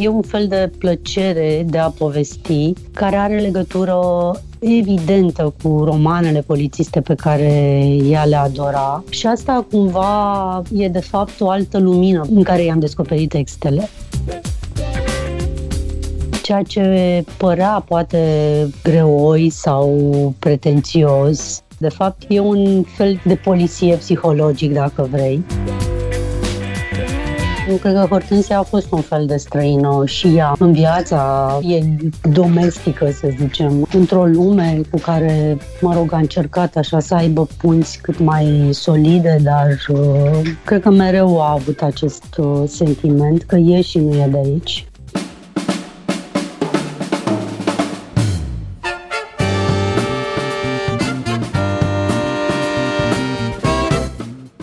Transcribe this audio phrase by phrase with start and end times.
[0.00, 4.00] E un fel de plăcere de a povesti care are legătură
[4.58, 11.40] evidentă cu romanele polițiste pe care ea le adora și asta cumva e de fapt
[11.40, 13.88] o altă lumină în care i-am descoperit textele
[16.48, 18.22] ceea ce părea poate
[18.82, 25.44] greoi sau pretențios, de fapt e un fel de poliție psihologic, dacă vrei.
[27.68, 31.80] Eu cred că Hortensia a fost un fel de străină și ea în viața e
[32.30, 37.98] domestică, să zicem, într-o lume cu care, mă rog, a încercat așa să aibă punți
[38.02, 43.80] cât mai solide, dar uh, cred că mereu a avut acest uh, sentiment că e
[43.80, 44.86] și nu e de aici.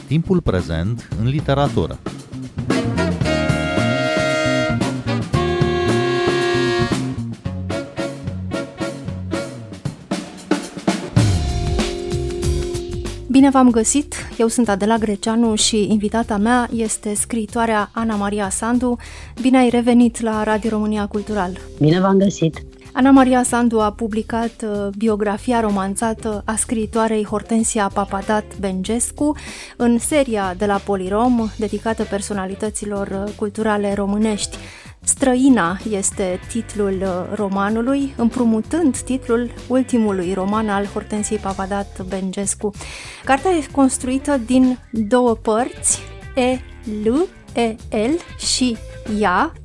[0.07, 1.99] Timpul prezent în literatură.
[13.45, 14.15] Bine v-am găsit!
[14.37, 18.97] Eu sunt Adela Greceanu și invitata mea este scriitoarea Ana Maria Sandu.
[19.41, 21.57] Bine ai revenit la Radio România Cultural!
[21.79, 22.65] Bine v-am găsit!
[22.93, 29.35] Ana Maria Sandu a publicat uh, biografia romanțată a scriitoarei Hortensia Papadat Bengescu
[29.75, 34.57] în seria de la Polirom dedicată personalităților uh, culturale românești.
[35.05, 42.71] Străina este titlul uh, romanului, împrumutâ-nd titlul ultimului roman al Hortensiei Papadat Bengescu.
[43.25, 45.99] Cartea e construită din două părți,
[46.35, 46.59] E,
[47.03, 48.77] L, E, L și
[49.19, 49.64] Ea, E,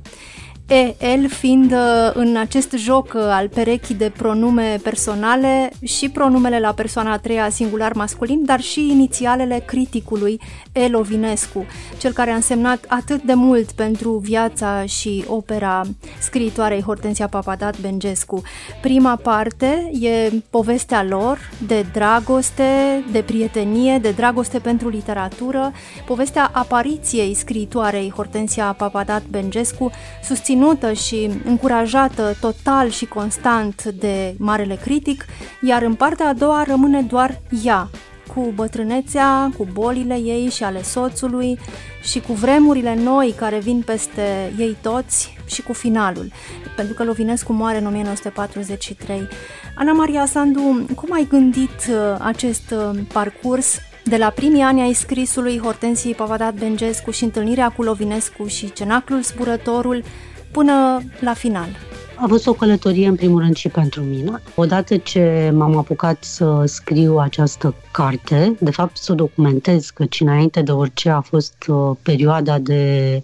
[0.99, 6.71] el fiind uh, în acest joc uh, al perechii de pronume personale și pronumele la
[6.73, 10.39] persoana a treia singular masculin, dar și inițialele criticului
[10.71, 11.65] Elovinescu,
[11.97, 15.81] cel care a însemnat atât de mult pentru viața și opera
[16.19, 18.41] scriitoarei Hortensia Papadat Bengescu.
[18.81, 25.71] Prima parte e povestea lor de dragoste, de prietenie, de dragoste pentru literatură,
[26.05, 29.91] povestea apariției scriitoarei Hortensia Papadat Bengescu,
[30.23, 35.25] susținut susținută și încurajată total și constant de marele critic,
[35.61, 37.89] iar în partea a doua rămâne doar ea,
[38.35, 41.59] cu bătrânețea, cu bolile ei și ale soțului
[42.03, 46.31] și cu vremurile noi care vin peste ei toți și cu finalul,
[46.75, 49.27] pentru că Lovinescu moare în 1943.
[49.75, 54.93] Ana Maria Sandu, cum ai gândit uh, acest uh, parcurs de la primii ani ai
[54.93, 60.03] scrisului Hortensiei Pavadat Bengescu și întâlnirea cu Lovinescu și Cenaclul Zburătorul,
[60.51, 61.69] până la final.
[62.15, 64.41] A fost o călătorie în primul rând și pentru mine.
[64.55, 70.61] Odată ce m-am apucat să scriu această carte, de fapt să o documentez, căci înainte
[70.61, 73.23] de orice a fost uh, perioada de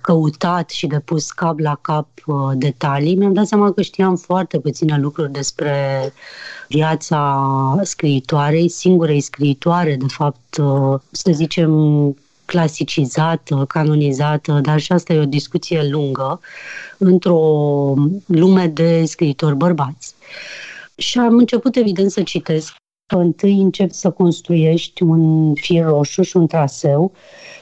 [0.00, 4.58] căutat și de pus cap la cap uh, detalii, mi-am dat seama că știam foarte
[4.58, 6.12] puține lucruri despre
[6.68, 11.70] viața scriitoarei, singurei scriitoare, de fapt, uh, să zicem,
[12.44, 16.40] clasicizată, canonizată, dar și asta e o discuție lungă
[16.98, 17.40] într-o
[18.26, 20.14] lume de scriitori bărbați.
[20.96, 22.74] Și am început, evident, să citesc.
[23.14, 27.12] Întâi încep să construiești un fir roșu și un traseu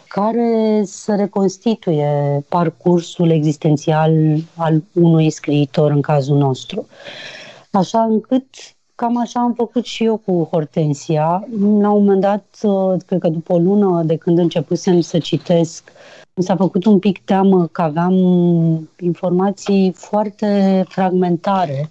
[0.09, 4.13] care să reconstituie parcursul existențial
[4.57, 6.87] al unui scriitor în cazul nostru.
[7.71, 8.45] Așa încât
[9.03, 11.49] Cam așa am făcut și eu cu Hortensia.
[11.61, 15.93] La un moment dat, uh, cred că după o lună de când începusem să citesc,
[16.35, 18.15] mi s-a făcut un pic teamă că aveam
[19.01, 21.91] informații foarte fragmentare.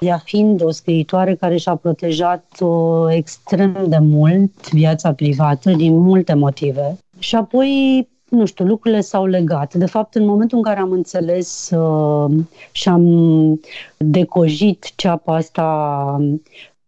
[0.00, 6.34] Ea fiind o scriitoare care și-a protejat uh, extrem de mult viața privată din multe
[6.34, 6.98] motive.
[7.18, 9.74] Și apoi nu știu, lucrurile s-au legat.
[9.74, 12.30] De fapt, în momentul în care am înțeles uh,
[12.72, 13.60] și am
[13.96, 15.62] decojit ceapa asta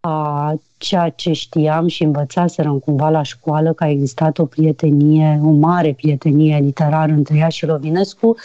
[0.01, 5.51] a ceea ce știam și învățaserăm cumva la școală, că a existat o prietenie, o
[5.51, 8.37] mare prietenie literară între ea și Rovinescu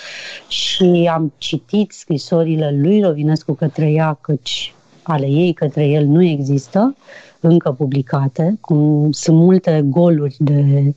[0.48, 6.96] și am citit scrisorile lui Rovinescu către ea, căci ale ei către el nu există
[7.42, 10.94] încă publicate, cum sunt multe goluri de,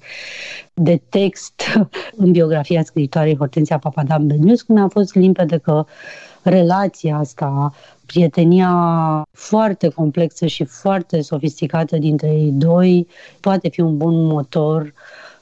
[0.74, 1.62] de text
[2.16, 5.84] în biografia scriitoarei Hortensia Papadam Beniuscu, mi-a fost limpede că
[6.42, 7.72] relația asta,
[8.06, 8.72] prietenia
[9.32, 13.06] foarte complexă și foarte sofisticată dintre ei doi,
[13.40, 14.92] poate fi un bun motor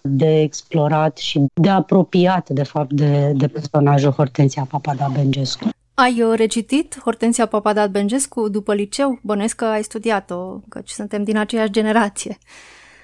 [0.00, 5.68] de explorat și de apropiat, de fapt, de, de personajul Hortensia Papada Bengescu.
[6.00, 9.18] Ai uh, recitit Hortensia Papadat Bengescu după liceu?
[9.22, 12.38] Bănuiesc că ai studiat-o, căci suntem din aceeași generație.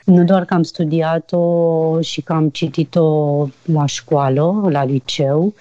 [0.05, 5.55] Nu doar că am studiat-o și că am citit-o la școală, la liceu,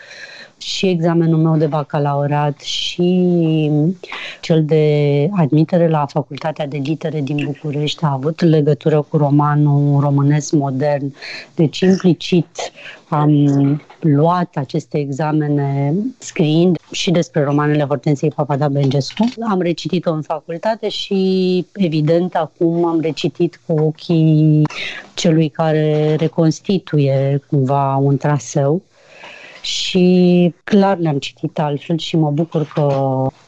[0.64, 3.72] și examenul meu de bacalaureat și
[4.42, 10.52] cel de admitere la Facultatea de Litere din București a avut legătură cu romanul românesc
[10.52, 11.14] modern.
[11.56, 12.72] Deci implicit
[13.10, 19.26] am luat aceste examene scriind și despre romanele Hortensiei Papada Bengescu.
[19.50, 24.62] Am recitit-o în facultate și, evident, acum am recitit cu ochii
[25.14, 28.82] celui care reconstituie cumva un traseu
[29.64, 32.82] și clar le-am citit altfel și mă bucur că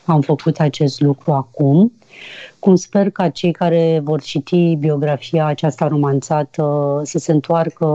[0.05, 1.93] am făcut acest lucru acum.
[2.59, 7.85] Cum sper ca cei care vor citi biografia aceasta romanțată să se întoarcă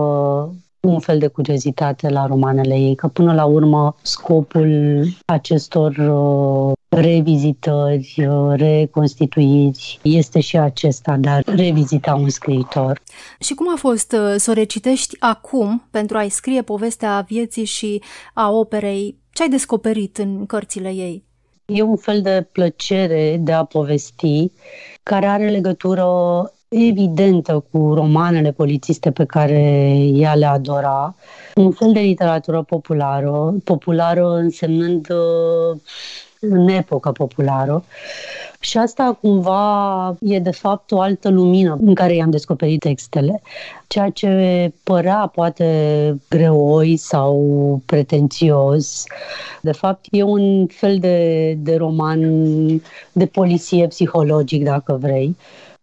[0.81, 8.15] un fel de curiozitate la romanele ei, că până la urmă scopul acestor uh, revizitări,
[8.29, 13.00] uh, reconstituiri este și acesta de a revizita un scriitor.
[13.41, 18.03] Și cum a fost uh, să o recitești acum pentru a-i scrie povestea vieții și
[18.35, 19.19] a operei?
[19.33, 21.25] Ce ai descoperit în cărțile ei?
[21.65, 24.50] E un fel de plăcere de a povesti
[25.03, 26.05] care are legătură
[26.70, 29.61] evidentă cu romanele polițiste pe care
[30.12, 31.14] ea le adora,
[31.55, 35.81] un fel de literatură populară, populară însemnând uh,
[36.40, 37.84] în epoca populară.
[38.61, 43.43] Și asta cumva e de fapt o altă lumină în care i-am descoperit textele.
[43.87, 49.05] Ceea ce părea poate greoi sau pretențios,
[49.61, 52.20] de fapt e un fel de, de roman
[53.12, 55.37] de poliție psihologic, dacă vrei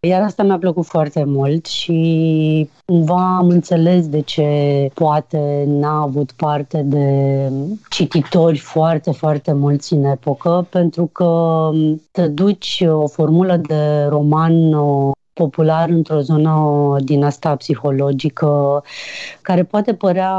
[0.08, 4.48] iar asta mi-a plăcut foarte mult și cumva am înțeles de ce
[4.94, 7.50] poate n-a avut parte de
[7.90, 11.70] cititori foarte, foarte mulți în epocă, pentru că
[12.12, 14.74] te duci o formulă de roman
[15.38, 18.84] popular într-o zonă din asta psihologică,
[19.42, 20.34] care poate părea,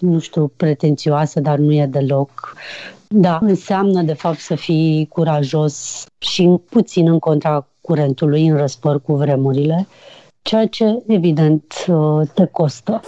[0.00, 2.56] nu știu, pretențioasă, dar nu e deloc.
[3.08, 9.14] Da, înseamnă de fapt să fii curajos și puțin în contra curentului în răspăr cu
[9.14, 9.86] vremurile,
[10.42, 13.00] ceea ce, evident, uh, te costă.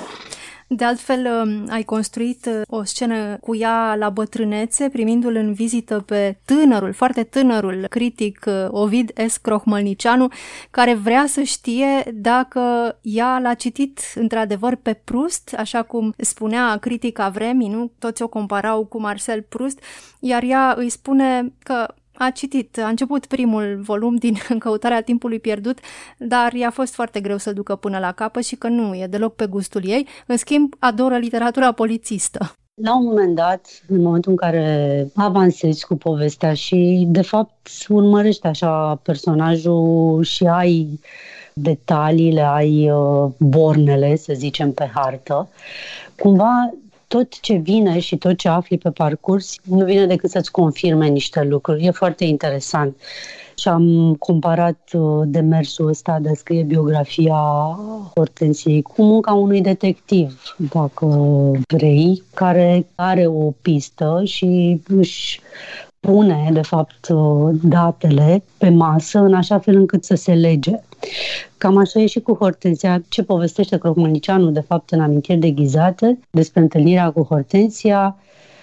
[0.68, 6.00] De altfel, um, ai construit uh, o scenă cu ea la bătrânețe, primindu-l în vizită
[6.00, 9.36] pe tânărul, foarte tânărul critic uh, Ovid S.
[9.36, 10.28] Crohmălnicianu,
[10.70, 12.60] care vrea să știe dacă
[13.02, 17.90] ea l-a citit într-adevăr pe Proust, așa cum spunea critica vremii, nu?
[17.98, 19.78] Toți o comparau cu Marcel Proust,
[20.20, 25.78] iar ea îi spune că a citit, a început primul volum din Căutarea timpului pierdut,
[26.18, 29.34] dar i-a fost foarte greu să ducă până la capăt și că nu e deloc
[29.34, 30.06] pe gustul ei.
[30.26, 32.52] În schimb, adoră literatura polițistă.
[32.82, 38.46] La un moment dat, în momentul în care avansezi cu povestea și, de fapt, urmărești
[38.46, 41.00] așa personajul și ai
[41.54, 45.48] detaliile, ai uh, bornele, să zicem, pe hartă,
[46.18, 46.74] cumva
[47.08, 51.42] tot ce vine și tot ce afli pe parcurs nu vine decât să-ți confirme niște
[51.42, 51.84] lucruri.
[51.84, 52.96] E foarte interesant.
[53.58, 57.38] Și am comparat uh, demersul ăsta de a scrie biografia
[58.14, 61.06] Hortensiei cu munca unui detectiv, dacă
[61.66, 65.40] vrei, care are o pistă și își
[66.00, 70.80] pune, de fapt, uh, datele pe masă în așa fel încât să se lege.
[71.58, 73.02] Cam așa e și cu Hortensia.
[73.08, 78.16] Ce povestește Crocmănicianu, de fapt, în amintiri deghizate despre întâlnirea cu Hortensia,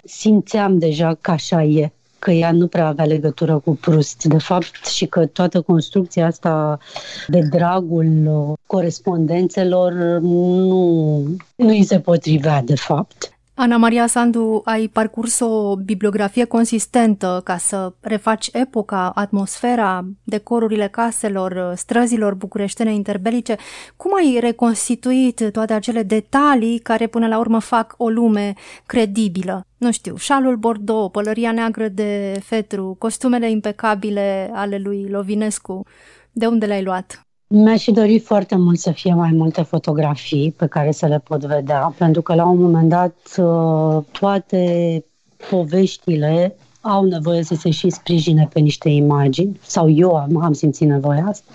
[0.04, 4.86] simțeam deja că așa e că ea nu prea avea legătură cu Prust, de fapt,
[4.86, 6.80] și că toată construcția asta
[7.28, 11.18] de dragul uh, corespondențelor nu,
[11.56, 13.33] nu îi se potrivea, de fapt.
[13.56, 21.74] Ana Maria Sandu, ai parcurs o bibliografie consistentă ca să refaci epoca, atmosfera, decorurile caselor,
[21.76, 23.56] străzilor bucureștene interbelice.
[23.96, 28.54] Cum ai reconstituit toate acele detalii care până la urmă fac o lume
[28.86, 29.66] credibilă?
[29.78, 35.86] Nu știu, șalul Bordeaux, pălăria neagră de fetru, costumele impecabile ale lui Lovinescu.
[36.32, 37.28] De unde le-ai luat?
[37.56, 41.94] Mi-aș dori foarte mult să fie mai multe fotografii pe care să le pot vedea,
[41.98, 45.04] pentru că la un moment dat uh, toate
[45.50, 50.88] poveștile au nevoie să se și sprijine pe niște imagini, sau eu am, am simțit
[50.88, 51.52] nevoia asta.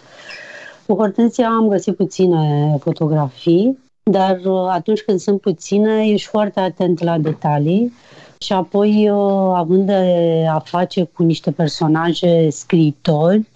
[0.87, 7.03] Cu Hortensia am găsit puține fotografii, dar uh, atunci când sunt puține, ești foarte atent
[7.03, 7.93] la detalii
[8.39, 13.47] și apoi, uh, având de a face cu niște personaje scriitori,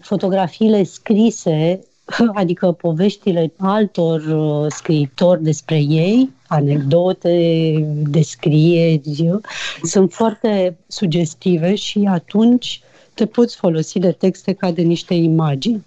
[0.00, 1.80] fotografiile scrise,
[2.34, 7.72] adică poveștile altor uh, scriitori despre ei, anecdote,
[8.08, 9.40] descrieri,
[9.82, 12.82] sunt foarte sugestive și atunci
[13.14, 15.84] te poți folosi de texte ca de niște imagini.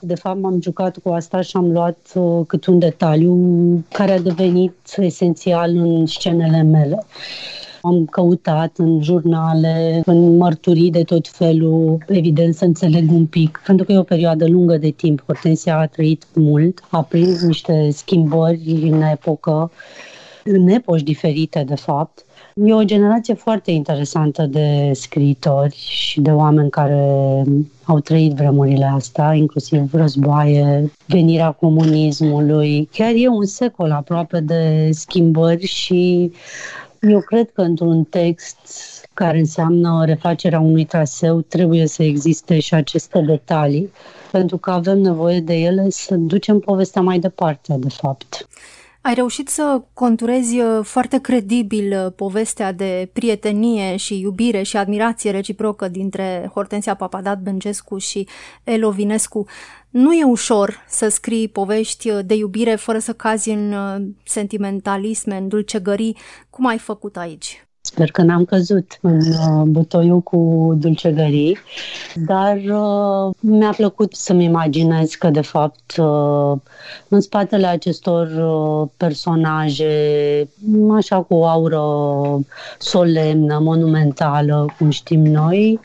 [0.00, 4.20] De fapt, m-am jucat cu asta și am luat uh, cât un detaliu care a
[4.20, 7.04] devenit esențial în scenele mele.
[7.82, 13.84] Am căutat în jurnale, în mărturii de tot felul, evident să înțeleg un pic, pentru
[13.84, 15.22] că e o perioadă lungă de timp.
[15.26, 19.70] Hortensia a trăit mult, a prins niște schimbări în epocă,
[20.44, 22.24] în epoși diferite, de fapt.
[22.54, 27.44] E o generație foarte interesantă de scriitori și de oameni care
[27.84, 32.88] au trăit vremurile astea, inclusiv războaie, venirea comunismului.
[32.92, 36.32] Chiar e un secol aproape de schimbări și
[37.08, 38.56] eu cred că într-un text
[39.14, 43.92] care înseamnă refacerea unui traseu trebuie să existe și aceste detalii,
[44.30, 48.48] pentru că avem nevoie de ele să ducem povestea mai departe, de fapt.
[49.00, 55.30] Ai reușit să conturezi uh, foarte credibil uh, povestea de prietenie și iubire și admirație
[55.30, 58.28] reciprocă dintre Hortensia Papadat Bengescu și
[58.64, 59.46] Elovinescu.
[59.92, 63.74] Nu e ușor să scrii povești uh, de iubire fără să cazi în
[64.24, 66.16] sentimentalisme, în dulcegării.
[66.50, 67.66] Cum ai făcut aici?
[67.84, 71.58] Sper că n-am căzut în uh, butoiul cu dulcegării,
[72.14, 76.52] dar uh, mi-a plăcut să-mi imaginez că, de fapt, uh,
[77.08, 80.48] în spatele acestor uh, personaje,
[80.96, 81.84] așa cu o aură
[82.78, 85.80] solemnă, monumentală, cum știm noi,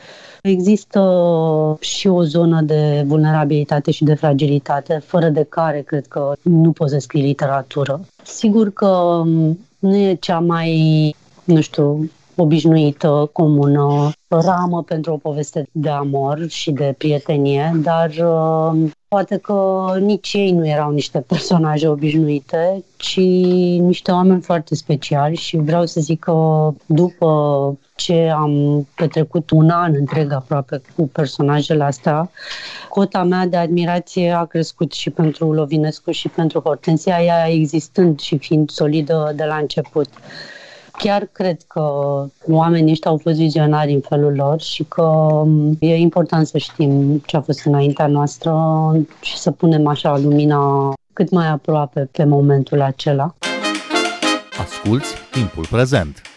[0.48, 6.72] Există și o zonă de vulnerabilitate și de fragilitate, fără de care cred că nu
[6.72, 8.00] poți să scrii literatură.
[8.24, 11.16] Sigur că um, nu e cea mai
[11.48, 18.89] nu știu, obișnuită, comună, ramă pentru o poveste de amor și de prietenie, dar uh,
[19.08, 23.20] poate că nici ei nu erau niște personaje obișnuite, ci
[23.80, 27.27] niște oameni foarte speciali și vreau să zic că după
[27.98, 32.30] ce am petrecut un an întreg aproape cu personajele astea,
[32.89, 38.38] cota mea de admirație a crescut și pentru Lovinescu și pentru Hortensia, ea existând și
[38.38, 40.08] fiind solidă de la început
[40.98, 41.82] chiar cred că
[42.48, 45.30] oamenii ăștia au fost vizionari în felul lor și că
[45.80, 48.54] e important să știm ce a fost înaintea noastră
[49.22, 53.36] și să punem așa lumina cât mai aproape pe momentul acela.
[54.60, 56.37] Asculți timpul prezent!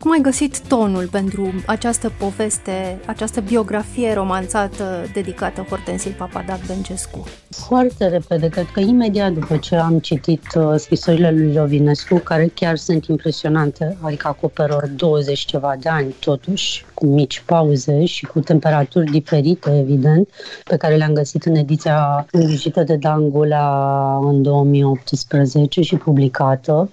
[0.00, 7.24] Cum ai găsit tonul pentru această poveste, această biografie romanțată dedicată Hortensiei Papadat Bencescu?
[7.48, 12.76] Foarte repede, cred că imediat după ce am citit uh, scrisorile lui Lovinescu, care chiar
[12.76, 19.10] sunt impresionante, adică acoperă 20 ceva de ani totuși, cu mici pauze și cu temperaturi
[19.10, 20.28] diferite, evident,
[20.64, 26.88] pe care le-am găsit în ediția îngrijită de Dangula în 2018 și publicată,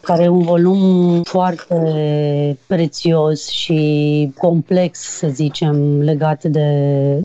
[0.00, 1.74] care e un volum foarte
[2.66, 6.66] prețios și complex, să zicem, legat de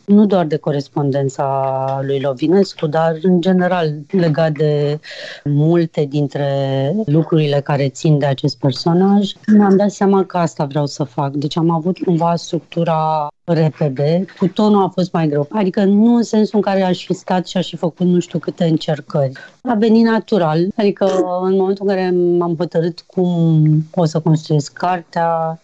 [0.06, 4.98] nu doar de corespondența lui Lovinescu, dar în general legat de
[5.44, 9.32] multe dintre lucrurile care țin de acest personaj.
[9.46, 11.32] Mi-am dat seama că asta vreau să fac.
[11.32, 15.46] Deci am avut cumva structura repede, cu tonul a fost mai greu.
[15.50, 18.38] Adică nu în sensul în care aș fi stat și aș fi făcut nu știu
[18.38, 19.32] câte încercări.
[19.62, 21.04] A venit natural, adică
[21.42, 23.62] în momentul în care m-am hotărât cum
[23.94, 25.60] o să construiesc cartea,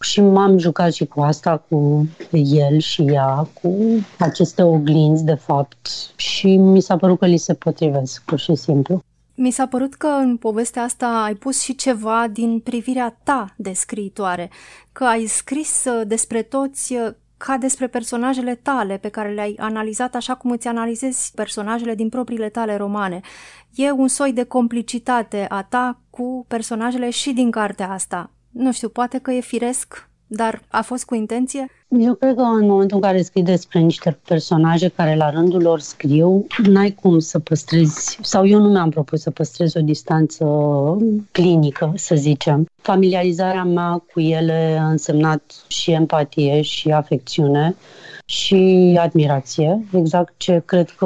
[0.00, 3.76] și m-am jucat și cu asta, cu el și ea, cu
[4.18, 9.04] aceste oglinzi, de fapt, și mi s-a părut că li se potrivesc, pur și simplu.
[9.42, 13.72] Mi s-a părut că în povestea asta ai pus și ceva din privirea ta de
[13.72, 14.50] scriitoare,
[14.92, 20.14] că ai scris uh, despre toți uh, ca despre personajele tale pe care le-ai analizat
[20.14, 23.20] așa cum îți analizezi personajele din propriile tale romane.
[23.74, 28.30] E un soi de complicitate a ta cu personajele și din cartea asta.
[28.50, 31.66] Nu știu, poate că e firesc, dar a fost cu intenție?
[31.98, 35.80] Eu cred că în momentul în care scrii despre niște personaje care la rândul lor
[35.80, 40.46] scriu, n-ai cum să păstrezi, sau eu nu mi-am propus să păstrez o distanță
[41.30, 42.66] clinică, să zicem.
[42.82, 47.76] Familiarizarea mea cu ele a însemnat și empatie și afecțiune
[48.24, 51.04] și admirație, exact ce cred că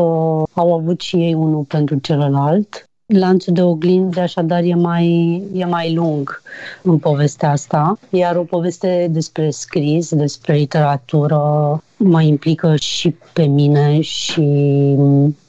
[0.53, 2.89] au avut și ei unul pentru celălalt.
[3.07, 6.43] Lanțul de oglindi așadar e mai, e mai lung
[6.83, 14.01] în povestea asta, iar o poveste despre scris, despre literatură, mă implică și pe mine
[14.01, 14.41] și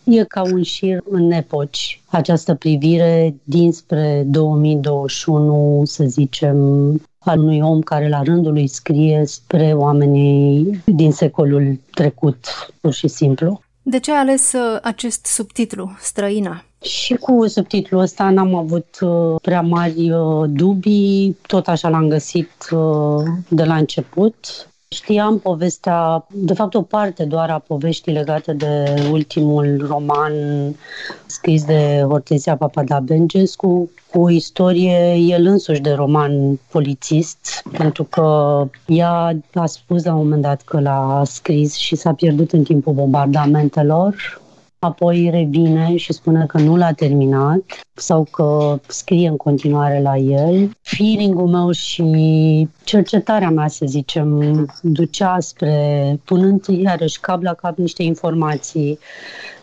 [0.04, 2.02] e ca un șir în epoci.
[2.06, 6.58] Această privire dinspre 2021, să zicem,
[7.20, 12.46] al unui om care la rândul lui scrie spre oamenii din secolul trecut,
[12.82, 13.62] pur și simplu.
[13.82, 16.64] De ce ai ales uh, acest subtitlu, Străina?
[16.86, 22.52] Și cu subtitlul ăsta n-am avut uh, prea mari uh, dubii, tot așa l-am găsit
[22.72, 24.70] uh, de la început.
[24.88, 30.34] Știam povestea, de fapt o parte doar a poveștii legate de ultimul roman
[31.26, 39.38] scris de Hortensia Papadabengescu, cu o istorie el însuși de roman polițist, pentru că ea
[39.54, 44.44] a spus la un moment dat că l-a scris și s-a pierdut în timpul bombardamentelor
[44.86, 47.62] apoi revine și spune că nu l-a terminat
[47.94, 50.70] sau că scrie în continuare la el.
[50.82, 58.04] Feeling-ul meu și cercetarea mea, să zicem, ducea spre, punând iarăși cap la cap niște
[58.04, 59.00] informații,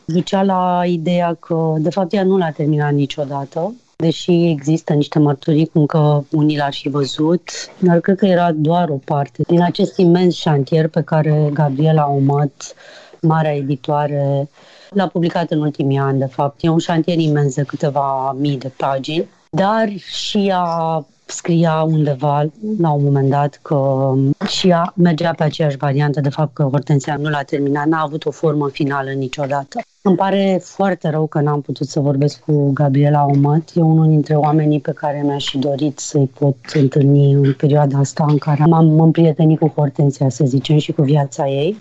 [0.04, 5.66] ducea la ideea că, de fapt, ea nu l-a terminat niciodată, deși există niște mărturii
[5.66, 9.96] cum că unii l-ar fi văzut, dar cred că era doar o parte din acest
[9.96, 12.74] imens șantier pe care Gabriela Omat,
[13.20, 14.48] marea editoare,
[14.92, 16.62] L-a publicat în ultimii ani, de fapt.
[16.62, 22.44] E un șantier imens de câteva mii de pagini, dar și ea scria undeva
[22.80, 24.12] la un moment dat că
[24.48, 28.24] și ea mergea pe aceeași variantă, de fapt că Hortensia nu l-a terminat, n-a avut
[28.24, 29.80] o formă finală niciodată.
[30.02, 33.70] Îmi pare foarte rău că n-am putut să vorbesc cu Gabriela Omat.
[33.74, 38.24] E unul dintre oamenii pe care mi-aș fi dorit să-i pot întâlni în perioada asta
[38.28, 41.76] în care m-am împrietenit cu Hortensia, să zicem, și cu viața ei.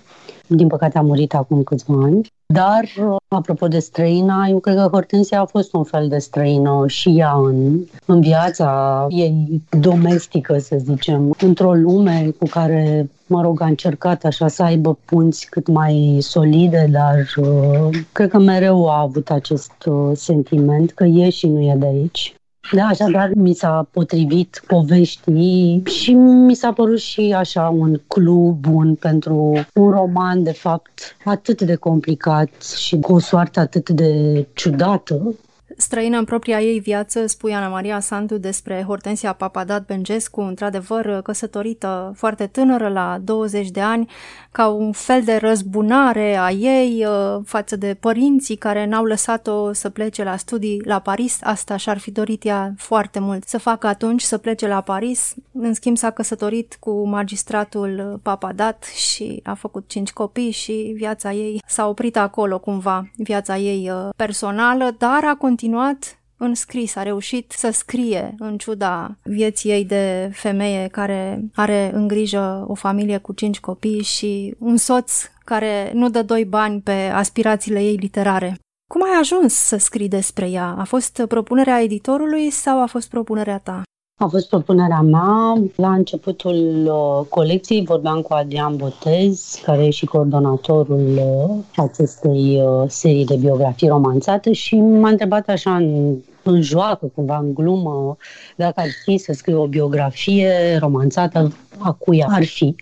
[0.56, 2.28] Din păcate a murit acum câțiva ani.
[2.46, 2.84] Dar,
[3.28, 7.34] apropo de străina, eu cred că Hortensia a fost un fel de străină și ea
[7.36, 14.24] în, în viața ei domestică, să zicem, într-o lume cu care, mă rog, a încercat
[14.24, 19.86] așa să aibă punți cât mai solide, dar uh, cred că mereu a avut acest
[19.86, 22.36] uh, sentiment că e și nu e de aici.
[22.72, 28.96] Da, așadar mi s-a potrivit poveștii și mi s-a părut și așa un club bun
[28.96, 35.36] pentru un roman, de fapt, atât de complicat și cu o soartă atât de ciudată,
[35.82, 42.14] Străină în propria ei viață, spui Ana Maria Sandu despre Hortensia Papadat Bengescu, într-adevăr căsătorită
[42.16, 44.10] foarte tânără, la 20 de ani,
[44.52, 49.90] ca un fel de răzbunare a ei uh, față de părinții care n-au lăsat-o să
[49.90, 51.40] plece la studii la Paris.
[51.44, 55.34] Asta și-ar fi dorit ea foarte mult să facă atunci, să plece la Paris.
[55.52, 61.62] În schimb s-a căsătorit cu magistratul Papadat și a făcut cinci copii și viața ei
[61.68, 67.04] s-a oprit acolo cumva, viața ei uh, personală, dar a continuat continuat în scris, a
[67.04, 73.18] reușit să scrie în ciuda vieții ei de femeie care are în grijă o familie
[73.18, 78.58] cu cinci copii și un soț care nu dă doi bani pe aspirațiile ei literare.
[78.92, 80.76] Cum ai ajuns să scrii despre ea?
[80.78, 83.82] A fost propunerea editorului sau a fost propunerea ta?
[84.16, 85.64] A fost propunerea mea.
[85.76, 92.84] La începutul uh, colecției vorbeam cu Adrian Botez, care e și coordonatorul uh, acestei uh,
[92.88, 98.18] serii de biografii romanțate și m-a întrebat așa în, în joacă, cumva în glumă,
[98.56, 102.76] dacă ar fi să scriu o biografie romanțată, a cui ar fi.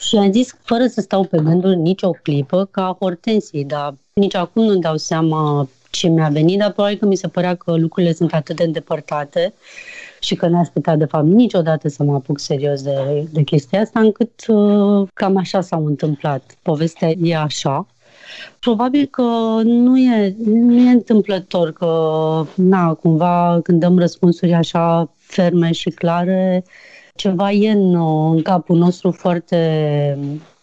[0.00, 4.64] Și am zis, fără să stau pe gânduri nicio clipă, ca Hortensiei, dar nici acum
[4.64, 8.32] nu dau seama ce mi-a venit, dar probabil că mi se părea că lucrurile sunt
[8.32, 9.54] atât de îndepărtate
[10.20, 14.00] și că n-aș putea, de fapt, niciodată să mă apuc serios de, de chestia asta,
[14.00, 16.56] încât uh, cam așa s-au întâmplat.
[16.62, 17.86] Povestea e așa.
[18.60, 19.22] Probabil că
[19.64, 21.90] nu e, nu e întâmplător că,
[22.54, 26.64] na, cumva, când dăm răspunsuri așa ferme și clare,
[27.14, 27.94] ceva e în,
[28.34, 30.18] în capul nostru foarte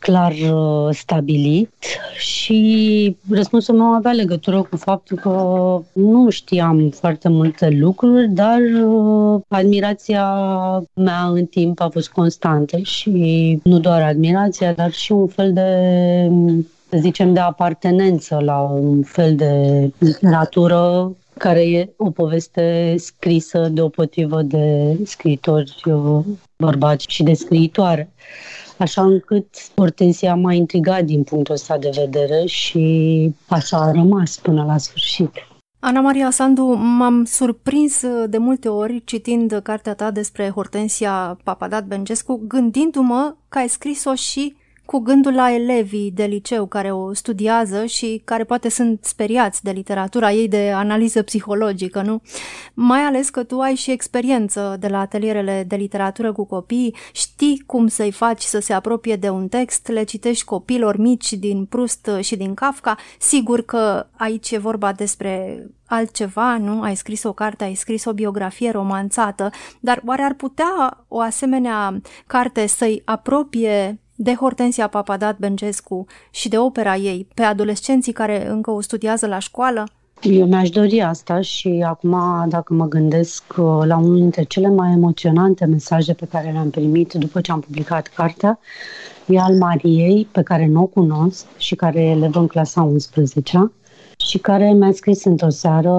[0.06, 1.72] clar uh, stabilit
[2.18, 5.32] și răspunsul meu avea legătură cu faptul că
[5.94, 10.26] nu știam foarte multe lucruri, dar uh, admirația
[10.94, 15.70] mea în timp a fost constantă și nu doar admirația, dar și un fel de
[16.89, 19.52] să zicem, de apartenență la un fel de
[19.98, 26.26] literatură care e o poveste scrisă deopotrivă de scriitori uh,
[26.58, 28.13] bărbați și de scriitoare
[28.78, 34.63] așa încât Hortensia m-a intrigat din punctul ăsta de vedere și așa a rămas până
[34.63, 35.32] la sfârșit.
[35.80, 42.41] Ana Maria Sandu, m-am surprins de multe ori citind cartea ta despre Hortensia Papadat Bengescu,
[42.48, 48.21] gândindu-mă că ai scris-o și cu gândul la elevii de liceu care o studiază și
[48.26, 52.21] care poate sunt speriați de literatura ei de analiză psihologică, nu?
[52.74, 57.63] Mai ales că tu ai și experiență de la atelierele de literatură cu copii, știi
[57.65, 62.10] cum să-i faci să se apropie de un text, le citești copilor mici din Prust
[62.19, 66.82] și din Kafka, sigur că aici e vorba despre altceva, nu?
[66.82, 72.02] Ai scris o carte, ai scris o biografie romanțată, dar oare ar putea o asemenea
[72.28, 78.71] carte să-i apropie de Hortensia Papadat Bengescu și de opera ei pe adolescenții care încă
[78.71, 79.84] o studiază la școală?
[80.21, 84.91] Eu mi-aș dori asta și acum, dacă mă gândesc uh, la unul dintre cele mai
[84.91, 88.60] emoționante mesaje pe care le-am primit după ce am publicat cartea,
[89.25, 93.71] e al Mariei, pe care nu o cunosc și care e elev în clasa 11
[94.17, 95.93] și care mi-a scris într-o seară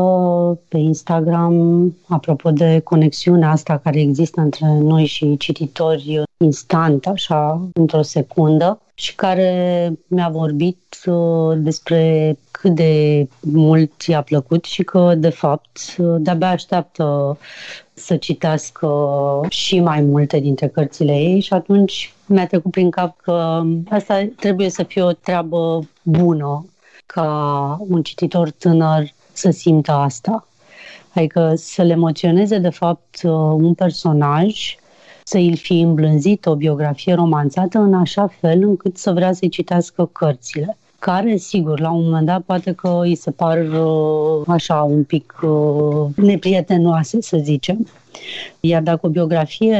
[0.68, 8.02] pe Instagram apropo de conexiunea asta care există între noi și cititori instant, așa, într-o
[8.02, 15.28] secundă și care mi-a vorbit uh, despre cât de mult i-a plăcut și că, de
[15.28, 17.38] fapt, uh, de-abia așteaptă
[17.94, 18.90] să citească
[19.48, 24.70] și mai multe dintre cărțile ei și atunci mi-a trecut prin cap că asta trebuie
[24.70, 26.64] să fie o treabă bună
[27.06, 30.48] ca un cititor tânăr să simtă asta.
[31.14, 34.76] Adică să-l emoționeze, de fapt, uh, un personaj,
[35.24, 40.08] să îl fi îmblânzit o biografie romanțată în așa fel încât să vrea să-i citească
[40.12, 45.04] cărțile care, sigur, la un moment dat poate că îi se par uh, așa un
[45.04, 47.86] pic uh, neprietenoase, să zicem.
[48.60, 49.78] Iar dacă o biografie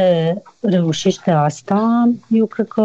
[0.61, 2.83] reușește asta, eu cred că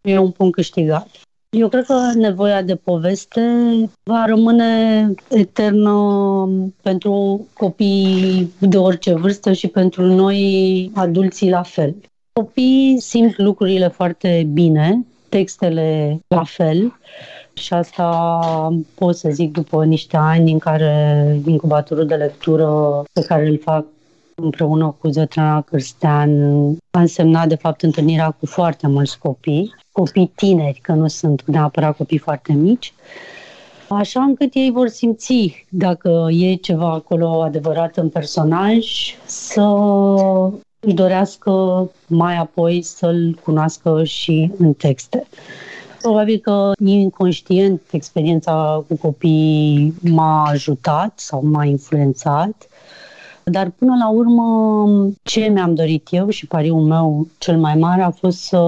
[0.00, 1.08] e un punct câștigat.
[1.50, 3.40] Eu cred că nevoia de poveste
[4.02, 6.48] va rămâne eternă
[6.82, 11.94] pentru copii de orice vârstă și pentru noi adulții la fel.
[12.32, 16.98] Copiii simt lucrurile foarte bine, textele la fel
[17.52, 18.28] și asta
[18.94, 23.84] pot să zic după niște ani în care incubatorul de lectură pe care îl fac
[24.34, 26.30] împreună cu Zătrana Cârstean
[26.90, 31.96] a însemnat de fapt întâlnirea cu foarte mulți copii, copii tineri, că nu sunt neapărat
[31.96, 32.94] copii foarte mici,
[33.88, 38.86] așa încât ei vor simți dacă e ceva acolo adevărat în personaj,
[39.24, 39.66] să
[40.80, 41.52] își dorească
[42.06, 45.26] mai apoi să-l cunoască și în texte.
[46.02, 52.68] Probabil că inconștient experiența cu copii m-a ajutat sau m-a influențat
[53.50, 58.10] dar până la urmă, ce mi-am dorit eu și pariul meu cel mai mare a
[58.10, 58.58] fost să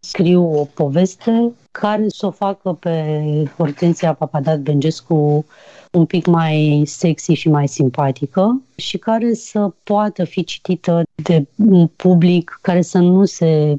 [0.00, 3.22] scriu o poveste care să o facă pe
[3.56, 5.44] Hortensia Papadat Bengescu
[5.92, 11.86] un pic mai sexy și mai simpatică și care să poată fi citită de un
[11.86, 13.76] public care să nu se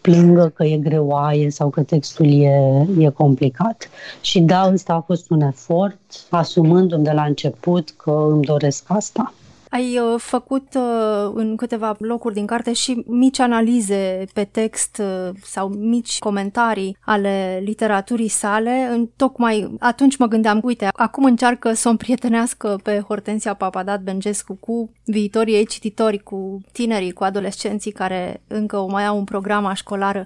[0.00, 3.90] plângă că e greoaie sau că textul e, e complicat.
[4.20, 5.98] Și da, ăsta a fost un efort,
[6.30, 9.34] asumându-mi de la început că îmi doresc asta.
[9.76, 15.34] Ai uh, făcut uh, în câteva locuri din carte și mici analize pe text uh,
[15.42, 19.08] sau mici comentarii ale literaturii sale.
[19.16, 24.90] Tocmai atunci mă gândeam, uite, acum încearcă să o împrietenească pe Hortensia Papadat Bengescu cu
[25.04, 30.24] viitorii ei cititori, cu tinerii, cu adolescenții care încă o mai au un program școlară.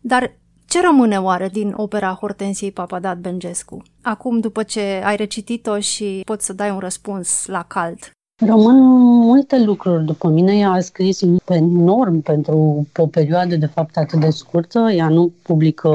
[0.00, 0.32] Dar
[0.68, 3.82] ce rămâne oare din opera Hortensiei Papadat Bengescu?
[4.02, 8.13] Acum, după ce ai recitit-o și poți să dai un răspuns la cald.
[8.36, 8.76] Rămân
[9.24, 10.56] multe lucruri după mine.
[10.56, 14.78] Ea a scris enorm pentru o perioadă de fapt atât de scurtă.
[14.78, 15.88] Ea nu publică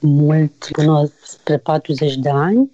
[0.00, 2.70] mult până spre 40 de ani.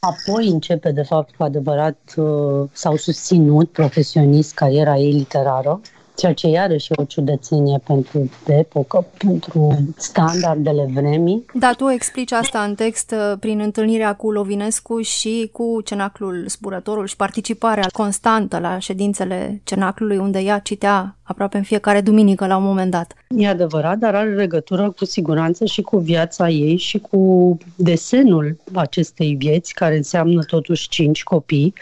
[0.00, 5.80] Apoi începe, de fapt, cu adevărat, uh, s-au susținut profesionist cariera ei literară
[6.18, 11.44] ceea ce iarăși e o ciudățenie pentru epocă, pentru standardele vremii.
[11.54, 17.06] Da, tu explici asta în text uh, prin întâlnirea cu Lovinescu și cu Cenaclul Zburătorul
[17.06, 22.64] și participarea constantă la ședințele Cenaclului, unde ea citea aproape în fiecare duminică la un
[22.64, 23.12] moment dat.
[23.28, 29.34] E adevărat, dar are legătură cu siguranță și cu viața ei și cu desenul acestei
[29.34, 31.74] vieți, care înseamnă totuși cinci copii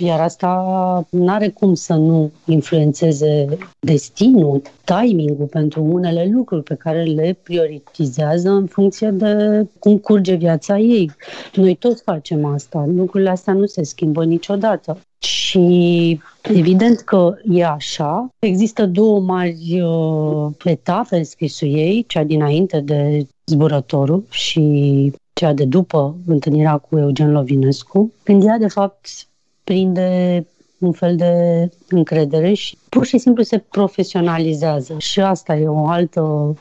[0.00, 0.48] iar asta
[1.10, 8.50] nu are cum să nu influențeze destinul, timingul pentru unele lucruri pe care le prioritizează
[8.50, 11.10] în funcție de cum curge viața ei.
[11.54, 15.00] Noi toți facem asta, lucrurile astea nu se schimbă niciodată.
[15.18, 18.28] Și evident că e așa.
[18.38, 25.64] Există două mari uh, etape în scrisul ei, cea dinainte de zburătorul și cea de
[25.64, 29.08] după întâlnirea cu Eugen Lovinescu, când ea, de fapt,
[29.70, 30.46] prinde
[30.78, 34.94] un fel de încredere și pur și simplu se profesionalizează.
[34.98, 36.54] Și asta e o altă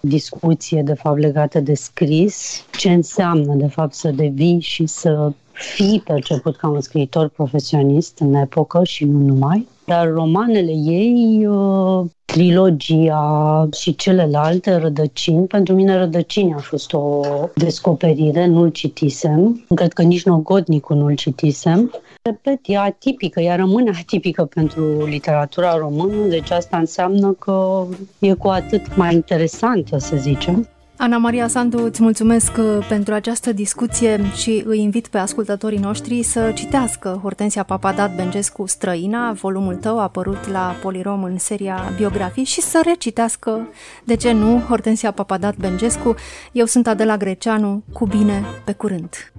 [0.00, 2.66] discuție, de fapt, legată de scris.
[2.78, 8.34] Ce înseamnă, de fapt, să devii și să fii perceput ca un scriitor profesionist în
[8.34, 9.68] epocă și nu numai.
[9.86, 17.20] Dar romanele ei, uh, trilogia și celelalte, Rădăcini, pentru mine Rădăcini a fost o
[17.54, 19.64] descoperire, nu-l citisem.
[19.74, 21.90] Cred că nici Nogodnicul nu-l citisem.
[22.22, 27.84] Repet, e atipică, ea rămâne atipică pentru literatura română, deci asta înseamnă că
[28.18, 30.68] e cu atât mai interesantă, să zicem.
[31.02, 36.22] Ana Maria Sandu, îți mulțumesc uh, pentru această discuție și îi invit pe ascultătorii noștri
[36.22, 42.60] să citească Hortensia Papadat Bengescu Străina, volumul tău apărut la Polirom în seria Biografii și
[42.60, 43.68] să recitească,
[44.04, 46.14] de ce nu, Hortensia Papadat Bengescu.
[46.52, 49.32] Eu sunt Adela Greceanu, cu bine, pe curând!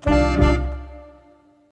[0.00, 0.67] Thank you.